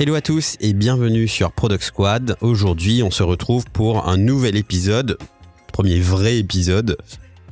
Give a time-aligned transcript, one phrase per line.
[0.00, 2.36] Hello à tous et bienvenue sur Product Squad.
[2.40, 5.18] Aujourd'hui, on se retrouve pour un nouvel épisode,
[5.72, 6.96] premier vrai épisode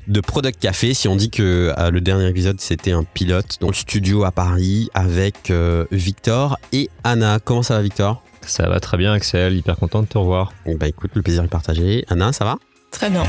[0.07, 0.95] de Product Café.
[0.95, 4.31] Si on dit que euh, le dernier épisode c'était un pilote dans le studio à
[4.31, 7.41] Paris avec euh, Victor et Anna.
[7.45, 8.23] Comment ça va Victor?
[8.43, 10.53] Ça va très bien Axel, hyper content de te revoir.
[10.79, 12.05] Bah écoute, le plaisir est partagé.
[12.07, 12.59] Anna, ça va?
[12.93, 13.25] Très bien.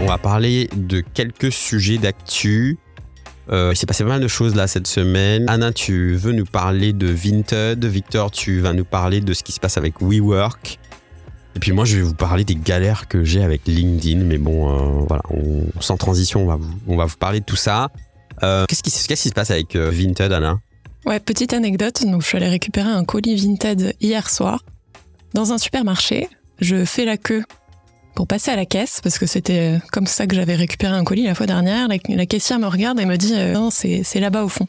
[0.00, 2.78] On va parler de quelques sujets d'actu.
[3.50, 5.48] Euh, il s'est passé pas mal de choses là cette semaine.
[5.48, 7.84] Anna, tu veux nous parler de Vinted.
[7.84, 10.78] Victor, tu vas nous parler de ce qui se passe avec WeWork.
[11.54, 14.24] Et puis moi, je vais vous parler des galères que j'ai avec LinkedIn.
[14.24, 15.22] Mais bon, euh, voilà,
[15.80, 17.90] sans transition, on va vous, on va vous parler de tout ça.
[18.42, 20.58] Euh, qu'est-ce, qui, qu'est-ce qui se passe avec Vinted, Anna?
[21.04, 24.64] Ouais, petite anecdote, donc je suis allée récupérer un colis Vinted hier soir
[25.34, 26.28] dans un supermarché.
[26.60, 27.42] Je fais la queue
[28.14, 31.04] pour passer à la caisse parce que c'était euh, comme ça que j'avais récupéré un
[31.04, 31.88] colis la fois dernière.
[31.88, 34.66] La, la caissière me regarde et me dit euh, non, c'est c'est là-bas au fond.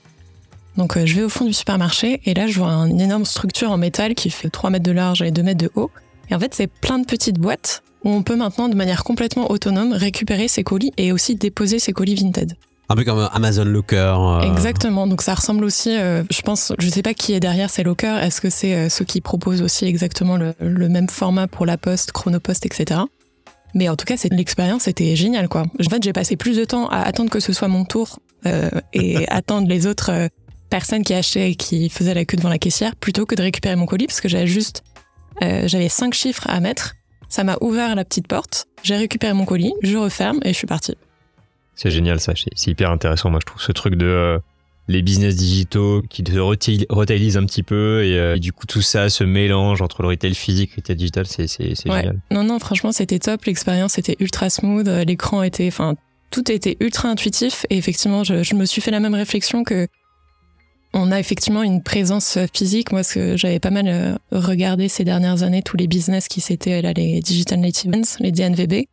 [0.77, 3.71] Donc euh, je vais au fond du supermarché et là je vois une énorme structure
[3.71, 5.91] en métal qui fait 3 mètres de large et 2 mètres de haut.
[6.29, 9.51] Et en fait, c'est plein de petites boîtes où on peut maintenant de manière complètement
[9.51, 12.55] autonome récupérer ses colis et aussi déposer ses colis Vinted.
[12.89, 14.15] Un peu comme Amazon Locker.
[14.19, 17.69] euh, Exactement, donc ça ressemble aussi, euh, je pense, je sais pas qui est derrière
[17.69, 21.47] ces lockers, est-ce que c'est euh, ceux qui proposent aussi exactement le, le même format
[21.47, 23.01] pour la poste, chronopost, etc.
[23.73, 25.61] Mais en tout cas, l'expérience était géniale, quoi.
[25.61, 28.69] En fait, j'ai passé plus de temps à attendre que ce soit mon tour euh,
[28.93, 30.27] et attendre les autres euh,
[30.69, 33.75] personnes qui achetaient et qui faisaient la queue devant la caissière plutôt que de récupérer
[33.75, 34.83] mon colis parce que j'avais juste,
[35.41, 36.95] euh, j'avais cinq chiffres à mettre.
[37.29, 40.67] Ça m'a ouvert la petite porte, j'ai récupéré mon colis, je referme et je suis
[40.67, 40.95] partie.
[41.75, 43.31] C'est génial ça, c'est hyper intéressant.
[43.31, 44.39] Moi je trouve ce truc de
[44.87, 48.81] les business digitaux qui retail- retailisent un petit peu et, euh, et du coup tout
[48.81, 51.73] ça se mélange entre le retail physique et le retail digital, c'est Ouais.
[52.01, 52.19] génial.
[52.31, 53.45] Non, non, franchement, c'était top.
[53.45, 54.87] L'expérience était ultra smooth.
[54.87, 55.95] euh, L'écran était, enfin,
[56.31, 57.65] tout était ultra intuitif.
[57.69, 59.87] Et effectivement, je, je me suis fait la même réflexion que
[60.95, 62.91] on a effectivement une présence physique.
[62.91, 66.39] Moi, ce que j'avais pas mal euh, regardé ces dernières années, tous les business qui
[66.41, 68.85] s'étaient là, les Digital Native Brands, les DNVB,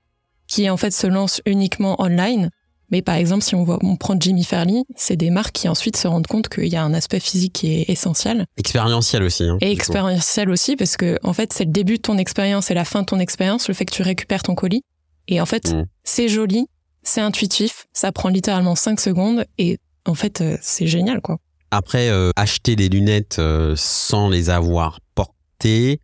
[0.46, 2.48] qui en fait se lancent uniquement online.
[2.90, 5.96] Mais par exemple, si on voit, on prend Jimmy Fairley, c'est des marques qui ensuite
[5.96, 8.46] se rendent compte qu'il y a un aspect physique qui est essentiel.
[8.56, 9.44] Expérientiel aussi.
[9.44, 9.72] hein, Et coup.
[9.72, 13.00] expérientiel aussi, parce que en fait, c'est le début de ton expérience et la fin
[13.02, 14.82] de ton expérience, le fait que tu récupères ton colis.
[15.28, 15.86] Et en fait, Mm.
[16.04, 16.66] c'est joli,
[17.02, 21.38] c'est intuitif, ça prend littéralement 5 secondes, et en fait, euh, c'est génial, quoi.
[21.70, 26.00] Après, euh, acheter des lunettes euh, sans les avoir portées.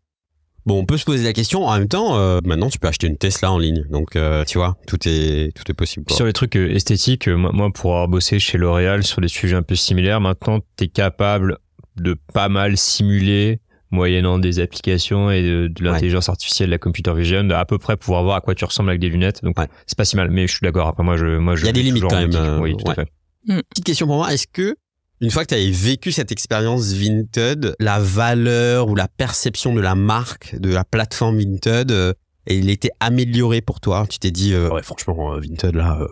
[0.67, 1.65] Bon, on peut se poser la question.
[1.65, 3.85] En même temps, euh, maintenant, tu peux acheter une Tesla en ligne.
[3.89, 6.05] Donc, euh, tu vois, tout est, tout est possible.
[6.07, 6.17] quoi.
[6.17, 9.29] Sur les trucs euh, esthétiques, euh, moi, moi, pour avoir bossé chez L'Oréal sur des
[9.29, 11.59] sujets un peu similaires, maintenant tu es capable
[11.97, 13.61] de pas mal simuler
[13.93, 17.79] moyennant des applications et de, de l'intelligence artificielle, de la computer vision, de à peu
[17.79, 19.45] près pouvoir voir à quoi tu ressembles avec des lunettes.
[19.45, 19.69] Donc Ouais.
[19.87, 20.89] c'est pas si mal, mais je suis d'accord.
[20.89, 22.85] Après moi, je, moi, je Il y a des limites quand même, euh, oui, tout
[22.91, 23.05] à ouais.
[23.47, 23.63] fait.
[23.71, 24.33] Petite question pour moi.
[24.35, 24.75] Est-ce que,
[25.21, 29.81] une fois que tu avais vécu cette expérience Vinted, la valeur ou la perception de
[29.81, 32.13] la marque, de la plateforme Vinted, euh,
[32.47, 36.07] elle était améliorée pour toi Tu t'es dit, euh, ouais, franchement, euh, Vinted, là, euh,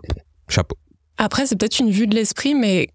[0.48, 0.76] chapeau.
[1.16, 2.88] Après, c'est peut-être une vue de l'esprit, mais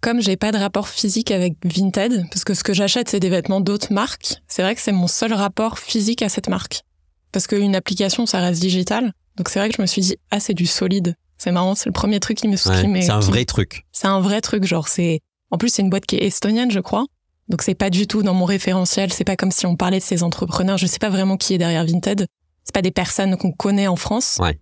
[0.00, 3.30] comme j'ai pas de rapport physique avec Vinted, parce que ce que j'achète, c'est des
[3.30, 6.82] vêtements d'autres marques, c'est vrai que c'est mon seul rapport physique à cette marque.
[7.30, 9.12] Parce qu'une application, ça reste digital.
[9.36, 11.14] Donc c'est vrai que je me suis dit, ah, c'est du solide.
[11.38, 13.86] C'est marrant, c'est le premier truc qui me Ouais, c'est un qui- vrai truc.
[13.90, 15.20] C'est un vrai truc, genre c'est.
[15.52, 17.06] En plus, c'est une boîte qui est estonienne, je crois.
[17.48, 19.12] Donc c'est pas du tout dans mon référentiel.
[19.12, 20.78] C'est pas comme si on parlait de ces entrepreneurs.
[20.78, 22.26] Je sais pas vraiment qui est derrière Vinted.
[22.64, 24.38] C'est pas des personnes qu'on connaît en France.
[24.40, 24.58] Ouais.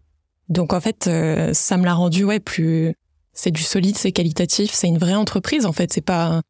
[0.48, 2.94] Donc en fait, euh, ça me l'a rendu ouais plus.
[3.32, 5.92] C'est du solide, c'est qualitatif, c'est une vraie entreprise en fait.
[5.92, 6.42] C'est pas.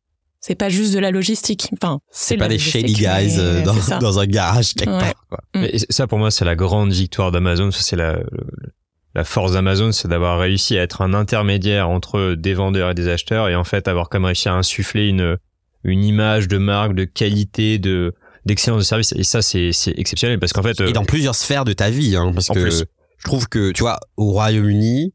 [0.42, 1.68] C'est pas juste de la logistique.
[1.74, 3.04] Enfin, C'est pas des shady guys
[3.36, 3.62] mais euh,
[4.00, 4.98] dans, un garage quelque Ouais.
[4.98, 5.26] part.
[5.28, 5.38] Quoi.
[5.54, 5.60] Mm.
[5.60, 7.70] Mais ça, pour moi, c'est la grande victoire d'Amazon.
[7.70, 8.72] Ça, c'est la, le-
[9.14, 13.08] la force d'Amazon, c'est d'avoir réussi à être un intermédiaire entre des vendeurs et des
[13.08, 15.36] acheteurs et en fait avoir comme réussi à insuffler une,
[15.84, 18.14] une image de marque, de qualité, de,
[18.46, 19.12] d'excellence de service.
[19.12, 22.16] Et ça, c'est, exceptionnel parce qu'en fait, Et euh, dans plusieurs sphères de ta vie,
[22.16, 22.84] hein, parce En que plus.
[23.18, 25.12] je trouve que, tu vois, au Royaume-Uni,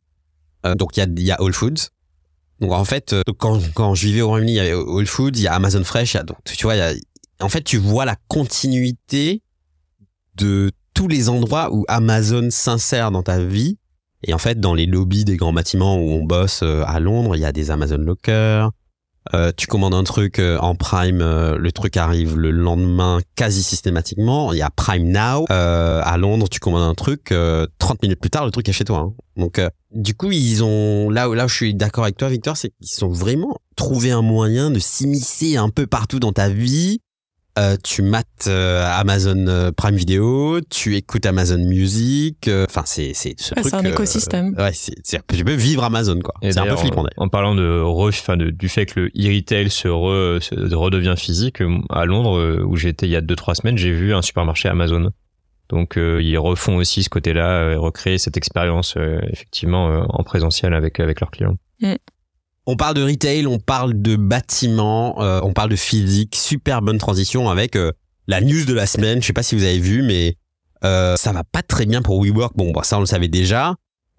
[0.66, 1.90] euh, donc il y a, y a Whole Foods.
[2.60, 5.32] Donc en fait, euh, quand, quand je vivais au Royaume-Uni, il y avait Whole Foods,
[5.36, 6.94] il y a Amazon Fresh, y a, donc tu vois, y a,
[7.40, 9.42] en fait, tu vois la continuité
[10.36, 13.78] de tous les endroits où Amazon s'insère dans ta vie.
[14.28, 17.36] Et en fait, dans les lobbies des grands bâtiments où on bosse euh, à Londres,
[17.36, 18.72] il y a des Amazon Lockers.
[19.34, 23.64] Euh, tu commandes un truc euh, en Prime, euh, le truc arrive le lendemain quasi
[23.64, 24.54] systématiquement.
[24.54, 25.46] Il y a Prime Now.
[25.52, 28.72] Euh, à Londres, tu commandes un truc, euh, 30 minutes plus tard, le truc est
[28.74, 29.00] chez toi.
[29.00, 29.14] hein.
[29.36, 29.60] Donc,
[29.92, 32.72] du coup, ils ont là où là où je suis d'accord avec toi, Victor, c'est
[32.82, 37.00] qu'ils ont vraiment trouvé un moyen de s'immiscer un peu partout dans ta vie
[37.58, 42.48] euh, tu mates euh, Amazon euh, Prime Video, tu écoutes Amazon Music.
[42.48, 43.72] euh, Enfin, c'est c'est ce Ouais, truc.
[43.74, 44.56] c'est un euh, écosystème.
[44.58, 46.34] ouais, c'est c'est- tu peux vivre Amazon quoi.
[46.42, 47.04] C'est un peu flippant.
[47.04, 47.14] d'ailleurs.
[47.18, 51.16] En parlant de, re- enfin, de- du fait que le e-retail se, re- se redevient
[51.18, 55.12] physique, à Londres, où j'étais il y a 2-3 semaines, j'ai vu un supermarché Amazon.
[55.70, 60.24] Donc euh, ils refont aussi ce côté-là, euh, recréer cette expérience euh, effectivement euh, en
[60.24, 61.56] présentiel avec, avec leurs clients.
[62.68, 66.36] On parle de retail, on parle de bâtiments, euh, on parle de physique.
[66.36, 67.92] Super bonne transition avec euh,
[68.28, 69.22] la news de la semaine.
[69.22, 70.36] Je sais pas si vous avez vu, mais
[70.84, 72.58] euh, ça va pas très bien pour WeWork.
[72.58, 73.76] Bon, bah, ça on le savait déjà.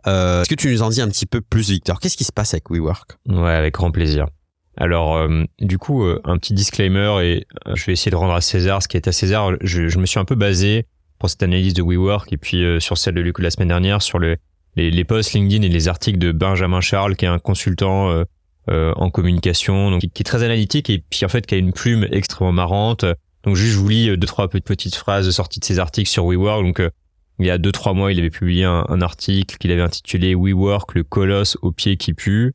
[0.06, 1.98] Euh, Est-ce que tu nous en dis un petit peu plus, Victor?
[1.98, 3.18] Qu'est-ce qui se passe avec WeWork?
[3.28, 4.26] Ouais, avec grand plaisir.
[4.76, 8.34] Alors, euh, du coup, euh, un petit disclaimer et euh, je vais essayer de rendre
[8.34, 9.52] à César ce qui est à César.
[9.60, 10.86] Je, je me suis un peu basé
[11.18, 14.02] pour cette analyse de WeWork et puis euh, sur celle de Luc la semaine dernière
[14.02, 14.36] sur le,
[14.76, 18.22] les, les posts LinkedIn et les articles de Benjamin Charles, qui est un consultant
[18.70, 21.58] euh, en communication, donc qui, qui est très analytique et puis en fait qui a
[21.58, 23.04] une plume extrêmement marrante.
[23.44, 26.10] Donc juste, je vous lis euh, deux trois petites petites phrases sorties de ses articles
[26.10, 26.64] sur WeWork.
[26.64, 26.90] Donc euh,
[27.38, 30.34] il y a deux trois mois, il avait publié un, un article qu'il avait intitulé
[30.34, 32.54] WeWork, le colosse au pied qui pue.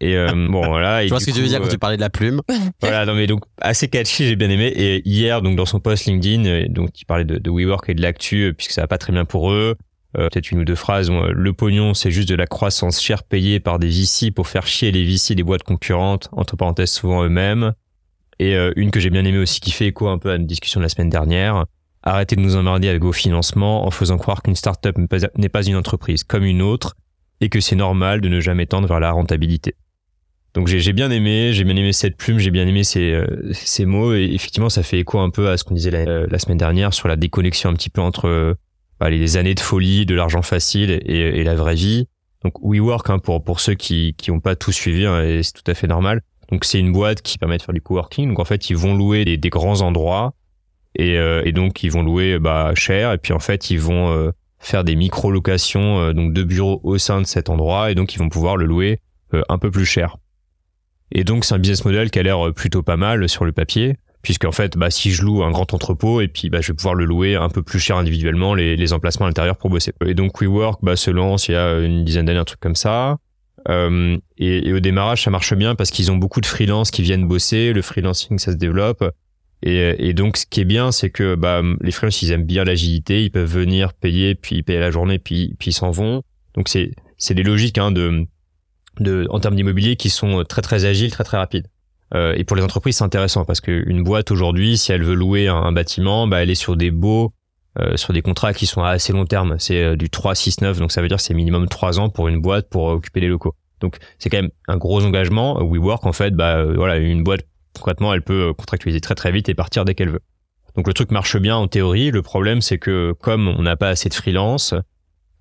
[0.00, 1.02] Et euh, bon voilà.
[1.02, 2.40] et Je vois ce que tu veux dire quand euh, tu parlais de la plume.
[2.80, 4.66] voilà, non mais donc assez catchy, j'ai bien aimé.
[4.66, 8.02] Et hier, donc dans son post LinkedIn, donc il parlait de, de WeWork et de
[8.02, 9.76] l'actu, puisque ça va pas très bien pour eux.
[10.18, 11.10] Euh, Peut-être une ou deux phrases.
[11.10, 14.66] Euh, le pognon, c'est juste de la croissance chère payée par des VC pour faire
[14.66, 17.72] chier les VC des boîtes concurrentes, entre parenthèses souvent eux-mêmes.
[18.38, 20.46] Et euh, une que j'ai bien aimée aussi, qui fait écho un peu à une
[20.46, 21.66] discussion de la semaine dernière.
[22.02, 25.76] Arrêtez de nous emmerder avec vos financements en faisant croire qu'une startup n'est pas- une
[25.76, 26.96] entreprise comme une autre
[27.42, 29.74] et que c'est normal de ne jamais tendre vers la rentabilité.
[30.54, 33.84] Donc j'ai bien aimé, j'ai bien aimé cette plume, j'ai bien aimé ces, euh, ces
[33.84, 36.92] mots et effectivement ça fait écho un peu à ce qu'on disait la, semaine dernière
[36.92, 38.56] sur la déconnexion un petit peu entre
[39.08, 42.08] les années de folie, de l'argent facile et, et la vraie vie.
[42.42, 45.52] Donc WeWork hein, pour pour ceux qui qui ont pas tout suivi hein, et c'est
[45.52, 46.22] tout à fait normal.
[46.50, 48.28] Donc c'est une boîte qui permet de faire du coworking.
[48.28, 50.34] Donc en fait ils vont louer des, des grands endroits
[50.96, 54.10] et, euh, et donc ils vont louer bah cher et puis en fait ils vont
[54.10, 57.94] euh, faire des micro locations euh, donc de bureaux au sein de cet endroit et
[57.94, 59.00] donc ils vont pouvoir le louer
[59.34, 60.16] euh, un peu plus cher.
[61.12, 63.96] Et donc c'est un business model qui a l'air plutôt pas mal sur le papier,
[64.22, 66.76] puisque en fait, bah, si je loue un grand entrepôt et puis bah, je vais
[66.76, 69.92] pouvoir le louer un peu plus cher individuellement les, les emplacements à l'intérieur pour bosser.
[70.04, 72.76] Et donc WeWork bah, se lance il y a une dizaine d'années, un truc comme
[72.76, 73.18] ça.
[73.68, 77.02] Euh, et, et au démarrage, ça marche bien parce qu'ils ont beaucoup de freelance qui
[77.02, 77.72] viennent bosser.
[77.72, 79.04] Le freelancing, ça se développe.
[79.62, 82.64] Et, et donc, ce qui est bien, c'est que bah, les freelances, ils aiment bien
[82.64, 83.22] l'agilité.
[83.22, 86.22] Ils peuvent venir payer, puis payer la journée, puis, puis ils s'en vont.
[86.54, 88.26] Donc, c'est c'est des logiques hein, de,
[88.98, 91.66] de, en termes d'immobilier qui sont très très agiles, très très rapides.
[92.14, 95.48] Euh, et pour les entreprises, c'est intéressant parce qu'une boîte aujourd'hui, si elle veut louer
[95.48, 97.32] un, bâtiment, bah, elle est sur des beaux,
[97.78, 99.56] euh, sur des contrats qui sont à assez long terme.
[99.58, 102.28] C'est euh, du 3, 6, 9, donc ça veut dire c'est minimum 3 ans pour
[102.28, 103.54] une boîte pour euh, occuper les locaux.
[103.80, 105.58] Donc c'est quand même un gros engagement.
[105.60, 107.42] WeWork, en fait, bah euh, voilà, une boîte
[107.74, 110.22] concrètement, elle peut euh, contractualiser très très vite et partir dès qu'elle veut.
[110.76, 112.10] Donc le truc marche bien en théorie.
[112.10, 114.74] Le problème, c'est que comme on n'a pas assez de freelance,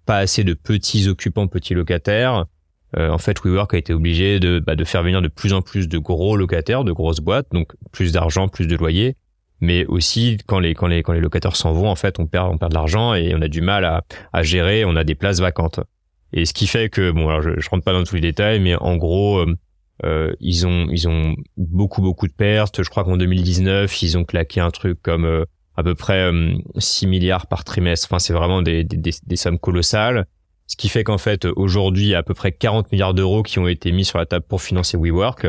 [0.06, 2.44] pas assez de petits occupants, petits locataires, euh,
[2.97, 5.88] en fait, WeWork a été obligé de, bah, de faire venir de plus en plus
[5.88, 9.15] de gros locataires, de grosses boîtes, donc plus d'argent, plus de loyers.
[9.62, 12.50] Mais aussi, quand les, quand les, quand les locataires s'en vont, en fait, on perd,
[12.51, 14.03] on perd de l'argent et on a du mal à,
[14.33, 15.81] à gérer, on a des places vacantes.
[16.33, 18.59] Et ce qui fait que, bon, alors je, je rentre pas dans tous les détails,
[18.59, 19.56] mais en gros, euh,
[20.06, 22.83] euh, ils ont, ils ont beaucoup, beaucoup de pertes.
[22.83, 25.45] Je crois qu'en 2019, ils ont claqué un truc comme euh,
[25.75, 28.07] à peu près euh, 6 milliards par trimestre.
[28.09, 30.25] Enfin, c'est vraiment des, des, des sommes colossales.
[30.69, 33.44] Ce qui fait qu'en fait, aujourd'hui, il y a à peu près 40 milliards d'euros
[33.44, 35.47] qui ont été mis sur la table pour financer WeWork.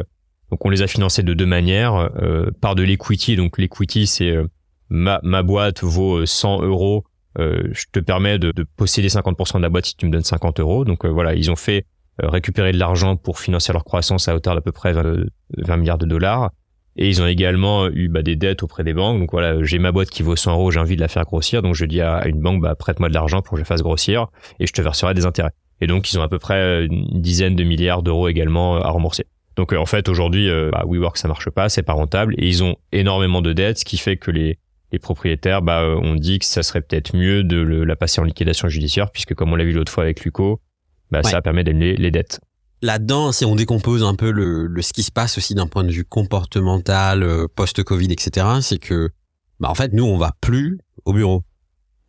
[0.50, 2.10] Donc, on les a financés de deux manières.
[2.20, 3.36] Euh, par de l'equity.
[3.36, 4.48] Donc, l'equity, c'est euh,
[4.88, 7.04] ma, ma boîte vaut 100 euros.
[7.38, 10.24] Euh, je te permets de, de posséder 50% de la boîte si tu me donnes
[10.24, 10.84] 50 euros.
[10.84, 11.86] Donc, euh, voilà, ils ont fait
[12.22, 15.26] euh, récupérer de l'argent pour financer leur croissance à hauteur d'à peu près 20,
[15.58, 16.50] 20 milliards de dollars.
[16.96, 19.20] Et ils ont également eu bah, des dettes auprès des banques.
[19.20, 21.62] Donc voilà, j'ai ma boîte qui vaut 100 euros, j'ai envie de la faire grossir.
[21.62, 23.82] Donc je dis à une banque, bah, prête-moi de l'argent pour que je la fasse
[23.82, 24.26] grossir
[24.58, 25.52] et je te verserai des intérêts.
[25.80, 29.24] Et donc ils ont à peu près une dizaine de milliards d'euros également à rembourser.
[29.56, 32.46] Donc euh, en fait aujourd'hui, euh, bah, WeWork ça marche pas, c'est pas rentable et
[32.46, 34.58] ils ont énormément de dettes, ce qui fait que les
[34.92, 38.20] les propriétaires bah, euh, ont dit que ça serait peut-être mieux de le, la passer
[38.20, 40.60] en liquidation judiciaire puisque comme on l'a vu l'autre fois avec Luco,
[41.12, 41.30] bah, Ouais.
[41.30, 42.40] ça permet d'annuler les dettes.
[42.82, 45.84] Là-dedans, si on décompose un peu le, le ce qui se passe aussi d'un point
[45.84, 49.10] de vue comportemental, euh, post-Covid, etc., c'est que,
[49.58, 51.42] bah, en fait, nous, on va plus au bureau.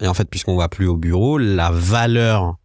[0.02, 2.56] Et en fait, puisqu'on va plus au bureau, la valeur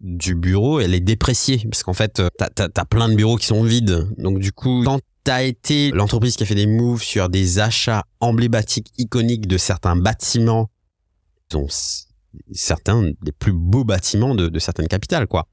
[0.00, 1.60] du bureau, elle est dépréciée.
[1.68, 4.08] Parce qu'en fait, euh, t'as, t'as, t'as plein de bureaux qui sont vides.
[4.18, 8.04] Donc, du coup, quand t'as été l'entreprise qui a fait des moves sur des achats
[8.20, 10.70] emblématiques, iconiques de certains bâtiments,
[11.50, 11.66] dont
[12.52, 15.48] certains des plus beaux bâtiments de, de certaines capitales, quoi.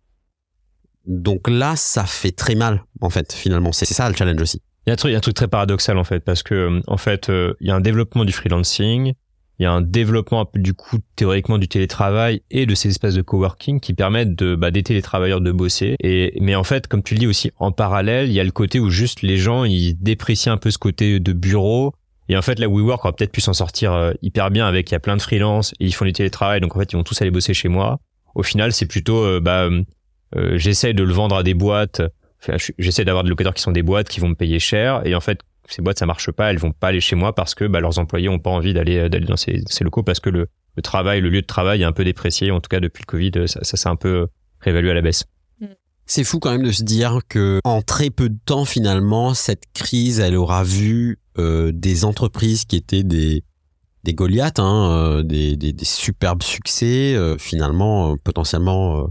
[1.07, 3.71] Donc là, ça fait très mal, en fait, finalement.
[3.71, 4.61] C'est ça le challenge aussi.
[4.85, 6.43] Il y a un truc, il y a un truc très paradoxal en fait, parce
[6.43, 9.13] que euh, en fait, euh, il y a un développement du freelancing,
[9.57, 13.21] il y a un développement du coup théoriquement du télétravail et de ces espaces de
[13.21, 15.95] coworking qui permettent de bah, d'aider les travailleurs de bosser.
[16.01, 18.51] Et mais en fait, comme tu le dis aussi, en parallèle, il y a le
[18.51, 21.93] côté où juste les gens ils déprécient un peu ce côté de bureau.
[22.27, 24.93] Et en fait, là, WeWork aurait peut-être pu s'en sortir euh, hyper bien avec il
[24.93, 27.03] y a plein de freelance et ils font du télétravail, donc en fait ils vont
[27.03, 27.99] tous aller bosser chez moi.
[28.35, 29.69] Au final, c'est plutôt bah
[30.35, 32.01] euh, j'essaie de le vendre à des boîtes.
[32.77, 35.01] J'essaie d'avoir des locataires qui sont des boîtes qui vont me payer cher.
[35.05, 36.51] Et en fait ces boîtes ça marche pas.
[36.51, 38.97] Elles vont pas aller chez moi parce que bah, leurs employés ont pas envie d'aller
[38.97, 40.47] euh, d'aller dans ces, locaux parce que le,
[40.83, 42.51] travail le lieu de travail est un peu déprécié.
[42.51, 44.27] En tout cas depuis le covid euh, ça, s'est un peu
[44.59, 45.25] réévalué à la baisse.
[46.07, 49.63] C'est fou quand même de se dire que en très peu de temps finalement cette
[49.73, 53.43] crise elle aura vu des entreprises qui étaient des
[54.03, 59.09] des Goliaths, hein, des, des, superbes succès finalement potentiellement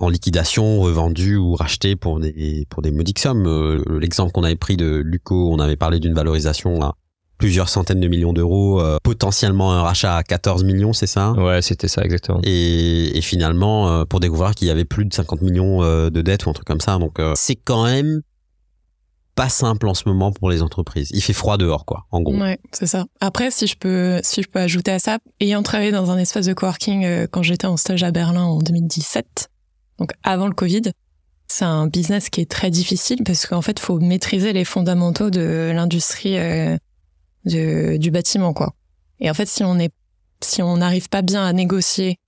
[0.00, 3.46] en liquidation, revendus ou rachetés pour des pour des modiques sommes.
[3.46, 6.96] Euh, L'exemple qu'on avait pris de Luco, on avait parlé d'une valorisation à
[7.38, 11.32] plusieurs centaines de millions d'euros, euh, potentiellement un rachat à 14 millions, c'est ça?
[11.32, 12.40] Ouais c'était ça exactement.
[12.42, 16.20] Et, et finalement euh, pour découvrir qu'il y avait plus de 50 millions euh, de
[16.20, 16.98] dettes ou un truc comme ça.
[16.98, 18.20] Donc euh, c'est quand même
[19.34, 21.08] pas simple en ce moment pour les entreprises.
[21.14, 22.36] Il fait froid dehors quoi en gros.
[22.36, 23.06] Ouais, c'est ça.
[23.20, 26.44] Après, si je peux, si je peux ajouter à ça, ayant travaillé dans un espace
[26.44, 29.48] de coworking euh, quand j'étais en stage à Berlin en 2017,
[30.00, 30.82] donc avant le Covid,
[31.46, 35.70] c'est un business qui est très difficile parce qu'en fait, faut maîtriser les fondamentaux de
[35.74, 36.78] l'industrie euh,
[37.44, 38.74] du bâtiment, quoi.
[39.20, 39.92] Et en fait, si on est,
[40.42, 42.18] si on n'arrive pas bien à négocier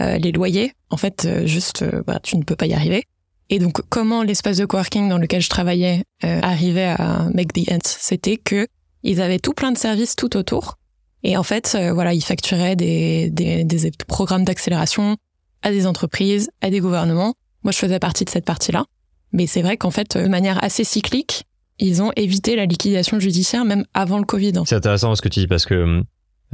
[0.00, 3.04] euh, les loyers, en fait, euh, juste, bah, tu ne peux pas y arriver.
[3.48, 7.78] Et donc, comment l'espace de coworking dans lequel je travaillais arrivait à make the ends,
[7.84, 8.66] c'était que
[9.02, 10.78] ils avaient tout plein de services tout autour.
[11.22, 15.18] Et en fait, voilà, ils facturaient des, des programmes d'accélération
[15.62, 17.34] à des entreprises, à des gouvernements.
[17.62, 18.84] Moi, je faisais partie de cette partie-là.
[19.32, 21.44] Mais c'est vrai qu'en fait, de manière assez cyclique,
[21.78, 24.52] ils ont évité la liquidation judiciaire même avant le Covid.
[24.66, 26.02] c'est intéressant ce que tu dis parce que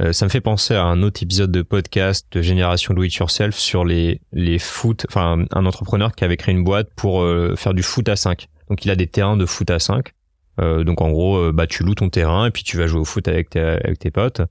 [0.01, 3.13] euh, ça me fait penser à un autre épisode de podcast de Génération Do It
[3.15, 7.53] Yourself sur les les foot enfin un entrepreneur qui avait créé une boîte pour euh,
[7.57, 10.13] faire du foot à 5 donc il a des terrains de foot à 5
[10.61, 12.99] Euh, donc en gros euh, bah tu loues ton terrain et puis tu vas jouer
[13.01, 14.41] au foot avec tes, avec tes potes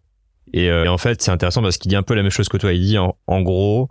[0.52, 2.58] et, euh, en fait c'est intéressant parce qu'il dit un peu la même chose que
[2.58, 3.88] toi il dit en gros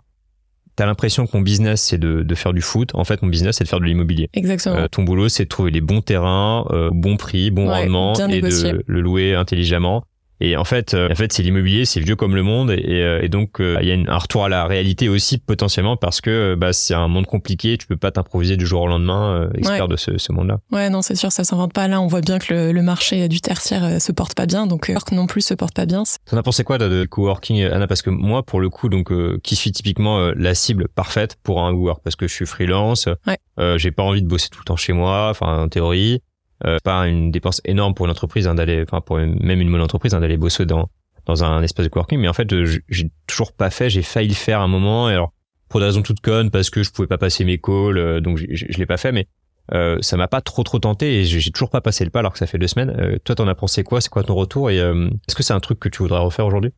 [0.78, 3.56] t'as l'impression que mon business c'est de, de faire du foot en fait mon business
[3.56, 4.76] c'est de faire de l'immobilier Exactement.
[4.76, 8.14] euh, ton boulot, c'est de trouver les bons terrains, euh, bon prix, bon Ouais, rendement
[8.14, 8.72] et négocié.
[8.74, 10.04] de le louer intelligemment.
[10.40, 13.20] Et en fait, euh, en fait, c'est l'immobilier, c'est vieux comme le monde, et, euh,
[13.22, 16.20] et donc euh, il y a une- un retour à la réalité aussi potentiellement parce
[16.20, 19.42] que euh, bah, c'est un monde compliqué, tu peux pas t'improviser du jour au lendemain
[19.42, 19.88] euh, expert Ouais.
[19.88, 20.58] de ce, ce monde-là.
[20.70, 21.88] Ouais, non, c'est sûr, ça s'invente pas.
[21.88, 24.66] Là, on voit bien que le, le marché du tertiaire euh, se porte pas bien,
[24.66, 26.04] donc euh, York non plus se porte pas bien.
[26.30, 27.86] T'en as pensé quoi de coworking, Anna?
[27.86, 31.36] Parce que moi, pour le coup, donc euh, qui suis typiquement euh, la cible parfaite
[31.42, 33.38] pour un work parce que je suis freelance, Ouais.
[33.58, 36.20] euh, j'ai pas envie de bosser tout le temps chez moi, enfin en théorie,
[36.66, 39.68] euh, pas une dépense énorme pour une entreprise hein, d'aller, enfin pour une- même une
[39.68, 40.88] monoentreprise hein, d'aller bosser dans
[41.26, 42.48] dans un espace de coworking, mais en fait,
[42.88, 45.34] j'ai toujours pas fait, j'ai failli le faire un moment, alors
[45.68, 48.38] pour des raisons toutes connes, parce que je pouvais pas passer mes calls, euh, donc
[48.38, 49.28] je l'ai pas fait, mais
[49.74, 52.32] euh, ça m'a pas trop trop tenté et j'ai toujours pas passé le pas alors
[52.32, 52.96] que ça fait deux semaines.
[52.98, 54.00] Euh, toi, t'en as pensé quoi?
[54.00, 54.70] C'est quoi ton retour?
[54.70, 56.72] Et est-ce que c'est un truc que tu voudrais refaire aujourd'hui?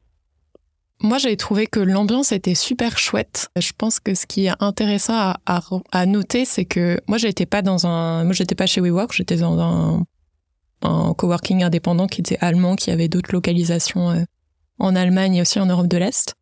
[1.02, 3.48] Moi, j'ai trouvé que l'ambiance était super chouette.
[3.58, 7.46] Je pense que ce qui est intéressant à, à, à noter, c'est que moi, j'étais
[7.46, 10.04] pas dans un, moi, j'étais pas chez WeWork, j'étais dans un,
[10.82, 14.24] un coworking indépendant qui était allemand, qui avait d'autres localisations euh,
[14.78, 16.34] en Allemagne et aussi en Europe de l'Est.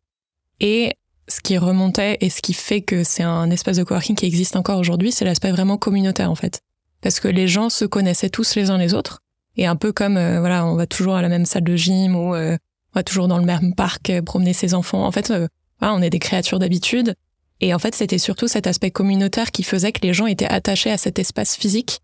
[0.59, 0.93] Et
[1.29, 4.57] ce qui remontait et ce qui fait que c'est un espace de coworking qui existe
[4.57, 6.61] encore aujourd'hui, c'est l'aspect vraiment communautaire en fait.
[7.01, 9.21] Parce que les gens se connaissaient tous les uns les autres.
[9.55, 12.15] Et un peu comme, euh, voilà, on va toujours à la même salle de gym
[12.15, 12.57] ou euh,
[12.93, 15.05] on va toujours dans le même parc euh, promener ses enfants.
[15.05, 15.47] En fait, euh,
[15.81, 17.13] on est des créatures d'habitude.
[17.61, 20.91] Et en fait, c'était surtout cet aspect communautaire qui faisait que les gens étaient attachés
[20.91, 21.99] à cet espace physique.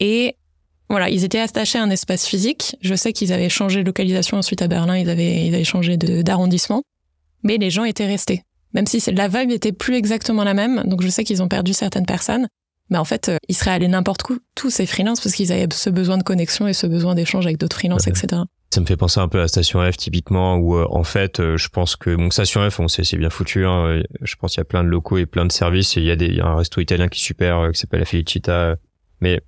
[0.00, 0.36] Et
[0.88, 2.76] voilà, ils étaient attachés à un espace physique.
[2.80, 5.96] Je sais qu'ils avaient changé de localisation ensuite à Berlin, ils avaient, ils avaient changé
[5.96, 6.82] de- d'arrondissement.
[7.42, 8.42] Mais les gens étaient restés.
[8.74, 10.82] Même si la vibe était plus exactement la même.
[10.86, 12.46] Donc je sais qu'ils ont perdu certaines personnes.
[12.90, 15.66] Mais en fait, euh, ils seraient allés n'importe où, tous ces freelances, parce qu'ils avaient
[15.72, 18.12] ce besoin de connexion et ce besoin d'échange avec d'autres freelances, Ouais.
[18.12, 18.42] etc.
[18.74, 21.56] Ça me fait penser un peu à Station F typiquement où euh, en fait euh,
[21.56, 24.52] je pense que bon Station F on sait c'est bien foutu hein, euh, je pense
[24.52, 26.26] qu'il y a plein de locaux et plein de services et il y a des
[26.26, 28.76] il y a un resto italien qui est super euh, qui s'appelle la Felicita euh,
[29.20, 29.40] mais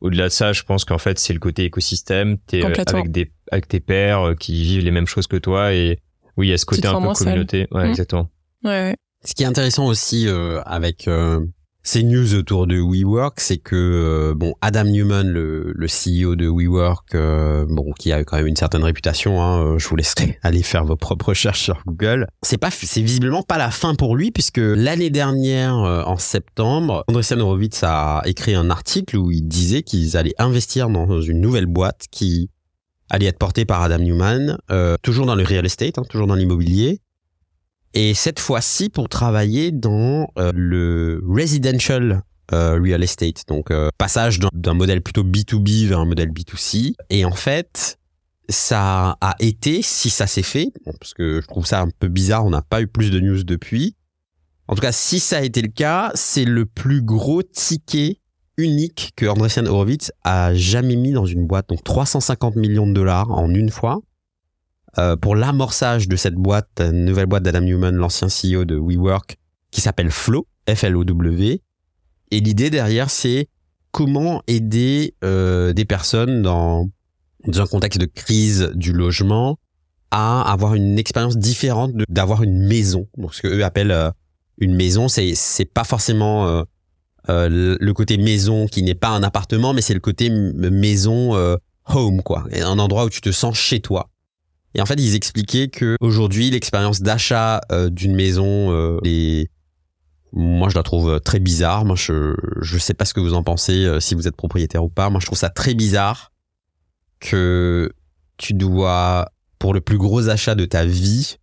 [0.00, 3.30] au-delà de ça je pense qu'en fait c'est le côté écosystème t'es euh, avec des
[3.50, 6.00] avec tes pairs euh, qui vivent les mêmes choses que toi et
[6.36, 7.26] oui il y a ce côté un peu seul.
[7.28, 7.90] communauté ouais Mm.
[7.90, 8.28] exactement
[8.64, 8.96] Ouais, ouais.
[9.24, 11.40] ce qui est intéressant aussi euh, avec euh,
[11.86, 16.48] ces news autour de WeWork, c'est que euh, bon Adam Newman, le, le CEO de
[16.48, 20.38] WeWork, euh, bon qui a quand même une certaine réputation, hein, euh, je vous laisserai
[20.42, 22.26] aller faire vos propres recherches sur Google.
[22.42, 27.40] C'est pas, c'est visiblement pas la fin pour lui puisque l'année dernière, en septembre, Andreessen
[27.40, 32.06] Horowitz a écrit un article où il disait qu'ils allaient investir dans une nouvelle boîte
[32.10, 32.48] qui
[33.10, 34.56] allait être portée par Adam Newman,
[35.02, 37.00] toujours dans le real estate, hein, toujours dans l'immobilier
[37.94, 42.22] et cette fois-ci pour travailler dans euh, le residential
[42.52, 46.94] euh, real estate, donc euh, passage d'un modèle plutôt B2B vers un modèle B2C.
[47.08, 47.98] Et en fait,
[48.48, 52.44] ça a été, si ça s'est fait, parce que je trouve ça un peu bizarre,
[52.44, 53.94] on n'a pas eu plus de news depuis.
[54.66, 58.18] En tout cas, si ça a été le cas, c'est le plus gros ticket
[58.56, 61.68] unique que Andreessen Horowitz a jamais mis dans une boîte.
[61.68, 64.00] Donc 350 millions de dollars en une fois.
[64.98, 69.36] Euh, pour l'amorçage de cette boîte, une nouvelle boîte d'Adam Newman, l'ancien CEO de WeWork,
[69.70, 71.60] qui s'appelle Flow, F-L-O-W.
[72.30, 73.48] Et l'idée derrière, c'est
[73.90, 76.88] comment aider euh, des personnes dans,
[77.46, 79.58] dans un contexte de crise du logement
[80.10, 83.08] à avoir une expérience différente d'avoir une maison.
[83.18, 84.10] Donc ce que eux appellent euh,
[84.58, 86.62] une maison, c'est c'est pas forcément euh,
[87.28, 91.34] euh, le côté maison qui n'est pas un appartement, mais c'est le côté maison
[91.86, 94.08] home quoi, un endroit où tu te sens chez toi.
[94.74, 99.48] Et en fait, ils expliquaient que aujourd'hui, l'expérience d'achat euh, d'une maison, euh, est...
[100.32, 101.84] moi, je la trouve très bizarre.
[101.84, 104.82] Moi, je je sais pas ce que vous en pensez, euh, si vous êtes propriétaire
[104.84, 105.10] ou pas.
[105.10, 106.32] Moi, je trouve ça très bizarre
[107.20, 107.92] que
[108.36, 111.36] tu dois, pour le plus gros achat de ta vie,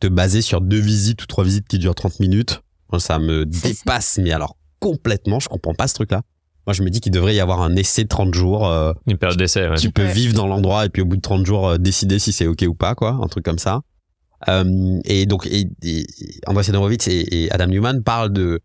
[0.00, 2.62] te baser sur deux visites ou trois visites qui durent 30 minutes.
[2.90, 5.40] Moi, ça me dépasse, mais alors complètement.
[5.40, 6.22] Je comprends pas ce truc-là.
[6.66, 8.68] Moi, je me dis qu'il devrait y avoir un essai de 30 jours.
[8.68, 9.76] Euh, une période d'essai, ouais.
[9.76, 12.32] Tu peux vivre dans l'endroit et puis au bout de 30 jours, euh, décider si
[12.32, 13.18] c'est OK ou pas, quoi.
[13.22, 13.82] Un truc comme ça.
[14.48, 16.06] Euh, et donc, et, et
[16.46, 16.64] André
[17.06, 18.60] et, Adam Newman parlent de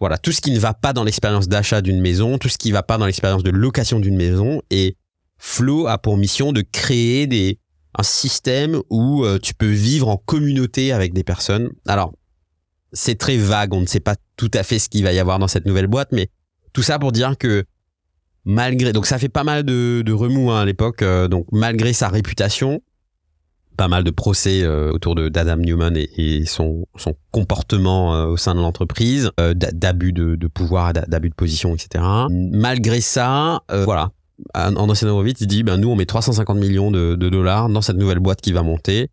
[0.00, 2.68] voilà tout ce qui ne va pas dans l'expérience d'achat d'une maison, tout ce qui
[2.68, 4.62] ne va pas dans l'expérience de location d'une maison.
[4.70, 4.96] Et
[5.38, 7.58] Flow a pour mission de créer des
[7.98, 11.70] un système où euh, tu peux vivre en communauté avec des personnes.
[11.86, 12.12] Alors,
[12.92, 15.38] c'est très vague, on ne sait pas tout à fait ce qu'il va y avoir
[15.38, 16.28] dans cette nouvelle boîte, mais
[16.72, 17.64] tout ça pour dire que
[18.44, 21.92] malgré donc ça fait pas mal de, de remous hein, à l'époque euh, donc malgré
[21.92, 22.80] sa réputation
[23.76, 28.36] pas mal de procès euh, autour de d'Adam Newman et, son, son comportement euh, au
[28.36, 34.10] sein de l'entreprise d'abus de, de, pouvoir d'abus de position etc malgré ça voilà.
[34.54, 38.40] André Horowitz dit ben nous on met 350 millions de, dollars dans cette nouvelle boîte
[38.40, 39.08] qui va monter.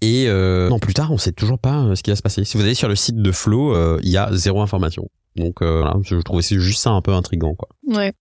[0.00, 2.44] Et non plus tard on sait toujours pas ce qui va se passer.
[2.44, 5.80] Si vous allez sur le site de Flow il y a zéro information donc euh,
[5.80, 7.68] voilà, je trouvais juste ça un peu intrigant quoi.
[7.86, 8.12] Ouais,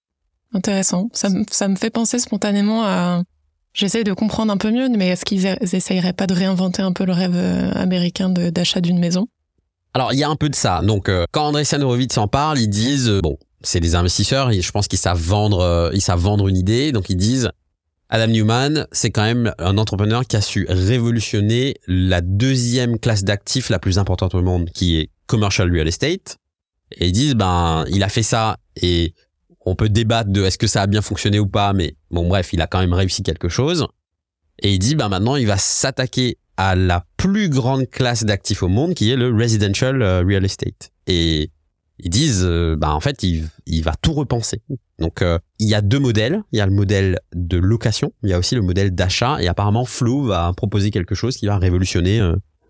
[0.54, 1.10] intéressant.
[1.14, 3.24] Ça, ça me fait penser spontanément à.
[3.72, 7.06] J'essaie de comprendre un peu mieux, mais est-ce qu'ils essayeraient pas de réinventer un peu
[7.06, 9.28] le rêve euh, américain d'achat d'une maison?
[9.94, 10.82] Alors il y a un peu de ça.
[10.82, 14.72] Donc euh, quand André Horowitz en parle, ils disent bon, c'est des investisseurs, et je
[14.72, 17.52] pense qu'ils savent vendre, ils savent vendre une idée, donc ils disent
[18.12, 23.70] Adam Newman, c'est quand même un entrepreneur qui a su révolutionner la deuxième classe d'actifs
[23.70, 26.38] la plus importante au monde, qui est commercial real estate.
[26.92, 29.14] Et ils disent, ben, il a fait ça et
[29.66, 32.54] on peut débattre de est-ce que ça a bien fonctionné ou pas, mais bon, bref,
[32.54, 33.88] il a quand même réussi quelque chose.
[34.62, 38.68] Et il dit, ben, maintenant, il va s'attaquer à la plus grande classe d'actifs au
[38.68, 40.92] monde, qui est le residential euh, real estate.
[41.08, 41.52] Et
[42.00, 44.62] ils disent, euh, ben, en fait, il, il va tout repenser.
[44.98, 46.42] Donc, euh, il y a deux modèles.
[46.52, 49.42] Il y a le modèle de location, il y a aussi le modèle d'achat.
[49.42, 52.20] Et apparemment, Flow va proposer quelque chose qui va révolutionner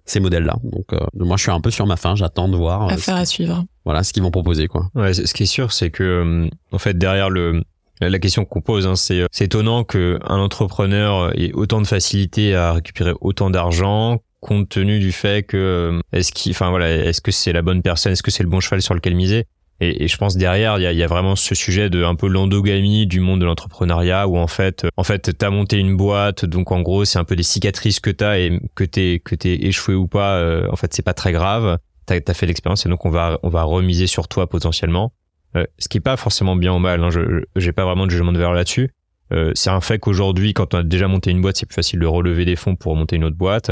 [0.10, 0.58] ces modèles-là.
[0.64, 2.16] Donc, euh, moi, je suis un peu sur ma fin.
[2.16, 2.90] J'attends de voir.
[2.90, 3.64] Affaire à suivre.
[3.90, 4.88] Voilà, ce qu'ils vont proposer, quoi.
[4.94, 7.64] Ouais, ce qui est sûr, c'est que, euh, en fait, derrière le,
[8.00, 12.74] la question qu'on pose, hein, c'est, c'est étonnant qu'un entrepreneur ait autant de facilité à
[12.74, 17.52] récupérer autant d'argent compte tenu du fait que est-ce qu'il, enfin voilà, est-ce que c'est
[17.52, 19.48] la bonne personne, est-ce que c'est le bon cheval sur lequel miser?
[19.82, 22.14] Et, et, je pense derrière, il y a, y a, vraiment ce sujet de un
[22.14, 26.46] peu l'endogamie du monde de l'entrepreneuriat où en fait, en fait, t'as monté une boîte,
[26.46, 29.56] donc en gros, c'est un peu des cicatrices que t'as et que t'es que t'es
[29.66, 31.80] échoué ou pas, euh, en fait, c'est pas très grave.
[32.10, 35.14] T'as as fait l'expérience et donc on va on va remiser sur toi potentiellement.
[35.56, 37.04] Euh, ce qui est pas forcément bien ou mal.
[37.04, 38.94] Hein, je j'ai pas vraiment de jugement de valeur là-dessus.
[39.32, 42.00] Euh, c'est un fait qu'aujourd'hui, quand on a déjà monté une boîte, c'est plus facile
[42.00, 43.72] de relever des fonds pour monter une autre boîte.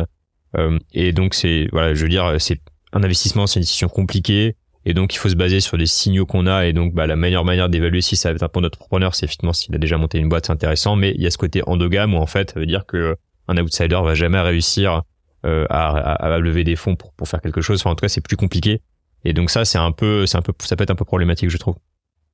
[0.58, 2.62] Euh, et donc c'est voilà, je veux dire, c'est
[2.94, 4.56] un investissement, c'est une décision compliquée.
[4.86, 6.66] Et donc, il faut se baser sur des signaux qu'on a.
[6.66, 9.26] Et donc, bah, la meilleure manière d'évaluer si ça va être un bon entrepreneur, c'est
[9.26, 10.96] effectivement s'il a déjà monté une boîte, c'est intéressant.
[10.96, 13.18] Mais il y a ce côté endogame où, en fait, ça veut dire que
[13.50, 15.02] un outsider va jamais réussir
[15.48, 17.82] euh, à, lever des fonds pour, pour faire quelque chose.
[17.86, 18.82] En tout cas, c'est plus compliqué.
[19.24, 21.50] Et donc, ça, c'est un peu, c'est un peu, ça peut être un peu problématique,
[21.50, 21.76] je trouve.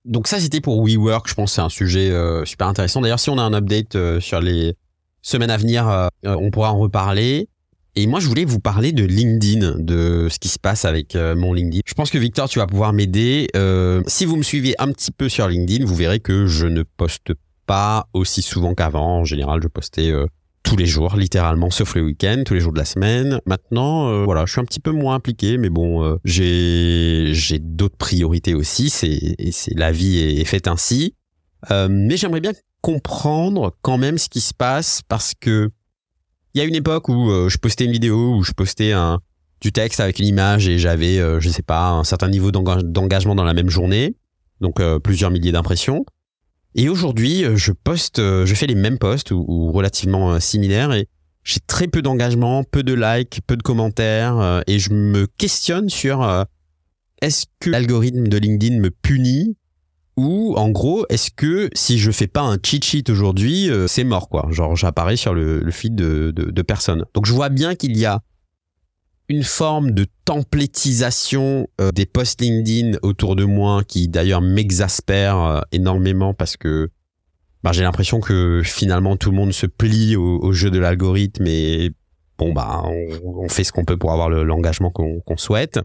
[0.03, 1.29] Donc ça, c'était pour WeWork.
[1.29, 3.01] Je pense c'est un sujet euh, super intéressant.
[3.01, 4.75] D'ailleurs, si on a un update euh, sur les
[5.21, 7.47] semaines à venir, on pourra en reparler.
[7.95, 11.53] Et moi, je voulais vous parler de LinkedIn, de ce qui se passe avec mon
[11.53, 11.81] LinkedIn.
[11.85, 13.47] Je pense que Victor, tu vas pouvoir m'aider.
[14.07, 17.31] Si vous me suivez un petit peu sur LinkedIn, vous verrez que je ne poste
[17.65, 19.19] pas aussi souvent qu'avant.
[19.19, 20.11] En général, je postais
[20.63, 23.39] tous les jours, littéralement, sauf le week-end, tous les jours de la semaine.
[23.45, 27.59] Maintenant, euh, voilà, je suis un petit peu moins impliqué, mais bon, euh, j'ai j'ai
[27.59, 28.89] d'autres priorités aussi.
[28.89, 31.15] C'est c'est la vie est, faite ainsi.
[31.71, 35.69] Euh, mais j'aimerais bien comprendre quand même ce qui se passe parce que
[36.53, 39.19] il y a une époque où euh, je postais une vidéo, où je postais un,
[39.61, 42.83] du texte avec une image et j'avais, euh, je sais pas, un certain niveau d'enga-
[42.83, 44.15] d'engagement dans la même journée,
[44.61, 46.05] donc euh, plusieurs milliers d'impressions.
[46.75, 50.91] Et aujourd'hui, euh, je poste, euh, je fais les mêmes posts ou, relativement euh, similaires
[50.91, 51.07] et
[51.43, 56.25] j'ai très peu d'engagement, peu de likes, peu de commentaires et je me questionne sur
[57.21, 59.57] est-ce que l'algorithme de LinkedIn me punit
[60.15, 64.29] ou en gros, est-ce que si je fais pas un cheat sheet aujourd'hui, c'est mort
[64.29, 67.03] quoi Genre j'apparais sur le, le feed de, de, de personnes.
[67.13, 68.21] Donc je vois bien qu'il y a
[69.29, 75.61] une forme de templétisation euh, des posts LinkedIn autour de moi qui d'ailleurs m'exaspère euh,
[75.71, 76.89] énormément parce que
[77.63, 81.91] bah, j'ai l'impression que finalement tout le monde se plie au, jeu de l'algorithme et
[82.37, 82.83] bon bah
[83.23, 85.79] on, fait ce qu'on peut pour avoir le- l'engagement qu'on souhaite.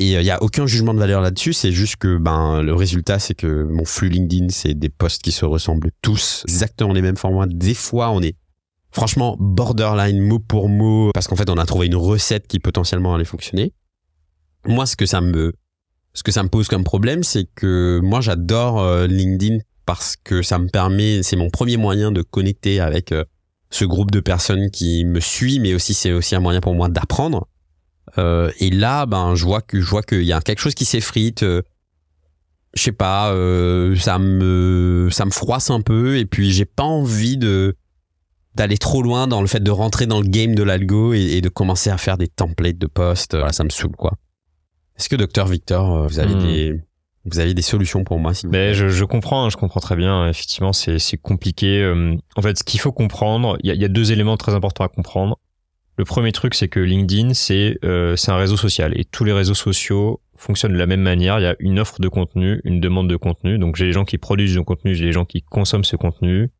[0.00, 3.20] Et il n'y a aucun jugement de valeur là-dessus, c'est juste que ben le résultat
[3.20, 7.16] c'est que mon flux LinkedIn c'est des posts qui se ressemblent tous, exactement les mêmes
[7.16, 7.46] formats.
[7.46, 8.34] Des fois on est
[8.92, 13.14] franchement borderline mot pour mot parce qu'en fait on a trouvé une recette qui potentiellement
[13.14, 13.72] allait fonctionner.
[14.66, 15.54] Moi ce que ça me
[16.14, 20.42] ce que ça me pose comme problème c'est que moi j'adore euh, LinkedIn parce que
[20.42, 23.24] ça me permet c'est mon premier moyen de connecter avec euh,
[23.70, 26.88] ce groupe de personnes qui me suit mais aussi c'est aussi un moyen pour moi
[26.88, 27.48] d'apprendre.
[28.18, 30.84] Euh, et là ben je vois que je vois qu'il y a quelque chose qui
[30.84, 31.62] s'effrite euh,
[32.74, 36.82] je sais pas euh, ça me ça me froisse un peu et puis j'ai pas
[36.82, 37.76] envie de
[38.54, 41.40] d'aller trop loin dans le fait de rentrer dans le game de l'algo et, et
[41.40, 43.34] de commencer à faire des templates de posts.
[43.34, 44.12] Voilà, ça me saoule, quoi.
[44.98, 46.46] Est-ce que docteur Victor, euh, vous avez Hmm.
[46.46, 46.80] des
[47.24, 49.78] vous avez des solutions pour moi vous Mais plaît je, je comprends, hein, je comprends
[49.80, 50.28] très bien.
[50.28, 51.80] Effectivement, c'est c'est compliqué.
[51.80, 54.36] Euh, En fait, ce qu'il faut comprendre, il y a, il y a deux éléments
[54.36, 55.38] très importants à comprendre.
[55.98, 59.32] Le premier truc, c'est que LinkedIn, c'est euh, c'est un réseau social et tous les
[59.32, 61.38] réseaux sociaux fonctionnent de la même manière.
[61.38, 63.56] Il y a une offre de contenu, une demande de contenu.
[63.58, 66.50] Donc, j'ai les gens qui produisent du contenu, j'ai les gens qui consomment ce contenu.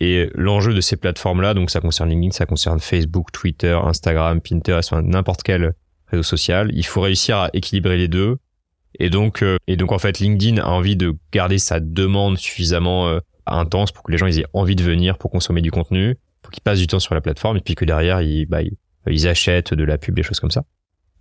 [0.00, 4.92] Et l'enjeu de ces plateformes-là, donc ça concerne LinkedIn, ça concerne Facebook, Twitter, Instagram, Pinterest,
[4.92, 5.74] enfin, n'importe quel
[6.08, 6.70] réseau social.
[6.74, 8.36] Il faut réussir à équilibrer les deux.
[8.98, 13.08] Et donc, euh, et donc en fait, LinkedIn a envie de garder sa demande suffisamment
[13.08, 16.16] euh, intense pour que les gens ils aient envie de venir pour consommer du contenu,
[16.42, 18.60] pour qu'ils passent du temps sur la plateforme et puis que derrière ils, bah,
[19.06, 20.64] ils, achètent de la pub, des choses comme ça.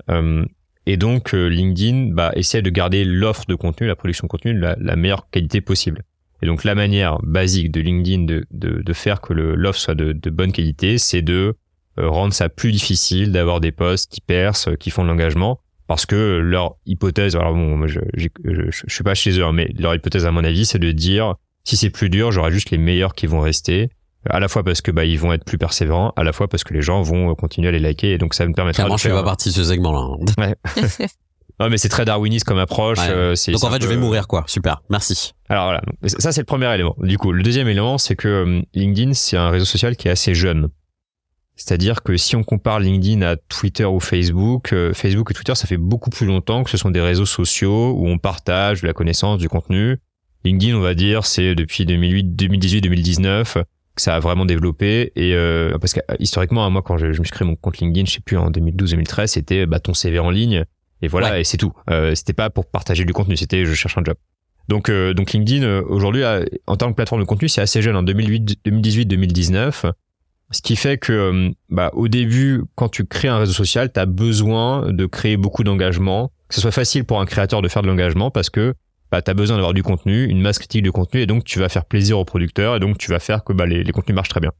[0.09, 0.45] Euh,
[0.86, 4.53] et donc euh, LinkedIn bah, essaie de garder l'offre de contenu, la production de contenu
[4.53, 6.03] la, la meilleure qualité possible.
[6.43, 9.95] Et donc la manière basique de LinkedIn de, de, de faire que le- l'offre soit
[9.95, 11.56] de, de bonne qualité, c'est de
[11.99, 15.60] euh, rendre ça plus difficile d'avoir des posts qui percent, euh, qui font de l'engagement,
[15.88, 19.45] parce que leur hypothèse, alors bon, moi je, je, je, je suis pas chez eux,
[19.45, 22.51] hein, mais leur hypothèse à mon avis, c'est de dire si c'est plus dur, j'aurai
[22.51, 23.89] juste les meilleurs qui vont rester,
[24.29, 26.63] à la fois parce que bah ils vont être plus persévérants, à la fois parce
[26.65, 28.95] que les gens vont euh, continuer à les liker, et donc ça me permettra Clairement,
[28.95, 29.17] de je fais faire.
[29.19, 29.99] pas partie de ce segment-là.
[30.39, 30.53] hein.
[31.59, 32.99] Non, mais c'est très darwiniste comme approche.
[32.99, 33.09] Ouais.
[33.09, 34.43] euh, Donc en fait, je vais mourir, quoi.
[34.47, 35.33] Super, merci.
[35.49, 36.95] alors voilà, ça c'est le premier élément.
[36.99, 40.11] Du coup, le deuxième élément, c'est que euh, LinkedIn, c'est un réseau social qui est
[40.11, 40.69] assez jeune.
[41.55, 45.67] C'est-à-dire que si on compare LinkedIn à Twitter ou Facebook, euh, Facebook et Twitter, ça
[45.67, 48.93] fait beaucoup plus longtemps que ce sont des réseaux sociaux où on partage de la
[48.93, 49.97] connaissance, du contenu.
[50.45, 53.57] LinkedIn, on va dire, c'est depuis 2008, 2018, 2019
[53.95, 55.11] que ça a vraiment développé.
[55.15, 57.77] Et euh, parce que historiquement, hein, moi, quand je, je me suis créé mon compte
[57.77, 60.65] LinkedIn, je sais plus en 2012-2013, c'était bah, ton CV en ligne
[61.03, 61.41] et voilà, Ouais.
[61.41, 61.73] et c'est tout.
[61.89, 64.15] Euh, c'était pas pour partager du contenu, c'était je cherche un job.
[64.69, 66.23] Donc, euh, donc LinkedIn euh, aujourd'hui,
[66.67, 69.85] en tant que plateforme de contenu, c'est assez jeune, en 2008, 2018, 2019.
[70.51, 73.99] Ce qui fait que, euh, bah, au début, quand tu crées un réseau social, tu
[73.99, 77.81] as besoin de créer beaucoup d'engagement, que ce soit facile pour un créateur de faire
[77.81, 78.73] de l'engagement parce que
[79.11, 81.59] bah, tu as besoin d'avoir du contenu, une masse critique de contenu, et donc tu
[81.59, 84.15] vas faire plaisir aux producteurs, et donc tu vas faire que bah, les, les contenus
[84.15, 84.51] marchent très bien.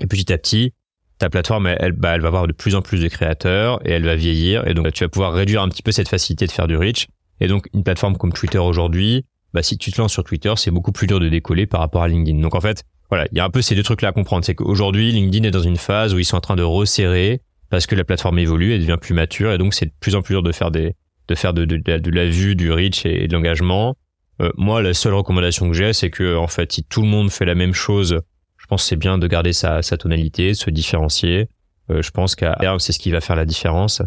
[0.00, 0.72] Et petit à petit,
[1.18, 4.04] ta plateforme, elle, bah, elle va avoir de plus en plus de créateurs, et elle
[4.04, 6.52] va vieillir, et donc bah, tu vas pouvoir réduire un petit peu cette facilité de
[6.52, 7.08] faire du reach.
[7.40, 10.70] Et donc une plateforme comme Twitter aujourd'hui, bah, si tu te lances sur Twitter, c'est
[10.70, 12.40] beaucoup plus dur de décoller par rapport à LinkedIn.
[12.40, 14.44] Donc en fait, voilà, il y a un peu ces deux trucs-là à comprendre.
[14.44, 17.86] C'est qu'aujourd'hui, LinkedIn est dans une phase où ils sont en train de resserrer parce
[17.86, 20.34] que la plateforme évolue, elle devient plus mature, et donc c'est de plus en plus
[20.34, 20.94] dur de faire des,
[21.28, 23.96] de faire de, de, de la- vue, du reach et, et de l'engagement.
[24.40, 27.30] Euh, moi, la seule recommandation que j'ai, c'est que en fait, si tout le monde
[27.30, 28.20] fait la même chose,
[28.68, 31.48] pense que c'est bien de garder sa, sa tonalité, de se différencier.
[31.90, 34.02] Euh, je pense qu'à terme, c'est ce qui va faire la différence.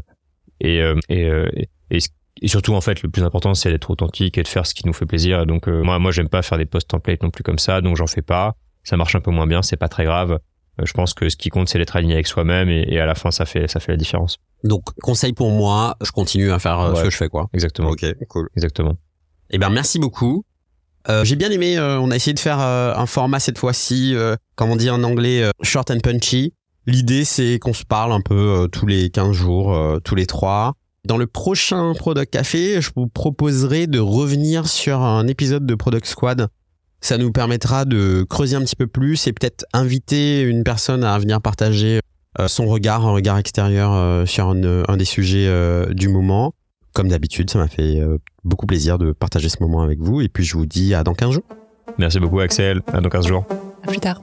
[0.62, 1.50] Et, euh, et, euh,
[1.90, 4.86] et, surtout, en fait, le plus important, c'est d'être authentique et de faire ce qui
[4.86, 5.46] nous fait plaisir.
[5.46, 7.98] Donc, euh, moi, moi, j'aime pas faire des posts templates non plus comme ça, donc
[7.98, 8.56] j'en fais pas.
[8.84, 10.40] Ça marche un peu moins bien, c'est pas très grave.
[10.82, 13.30] Je pense que ce qui compte, c'est d'être aligné avec soi-même et, à la fin,
[13.30, 14.38] ça fait, ça fait la différence.
[14.64, 17.50] Donc, conseil pour moi, je continue à faire ce que je fais, quoi.
[17.54, 17.90] Exactement.
[17.90, 18.50] Ok, cool.
[18.56, 18.96] Exactement.
[19.50, 20.46] Eh ben, merci beaucoup.
[21.10, 24.16] Euh, j'ai bien aimé, euh, on a essayé de faire euh, un format cette fois-ci,
[24.56, 26.54] comme on dit en anglais, short and punchy.
[26.88, 30.74] L'idée, c'est qu'on se parle un peu tous les 15 jours, tous les trois.
[31.06, 36.06] Dans le prochain Product Café, je vous proposerai de revenir sur un épisode de Product
[36.06, 36.48] Squad.
[37.02, 41.18] Ça nous permettra de creuser un petit peu plus et peut-être inviter une personne à
[41.18, 42.00] venir partager
[42.48, 45.50] son regard, un regard extérieur sur un, des sujets
[45.94, 46.54] du moment.
[46.94, 50.22] Comme d'habitude, ça m'a fait euh, beaucoup plaisir de partager ce moment avec vous.
[50.22, 51.44] Et puis, je vous dis à dans 15 jours.
[51.98, 52.82] Merci beaucoup, Axel.
[52.92, 53.46] À dans 15 jours.
[53.84, 54.22] À plus tard.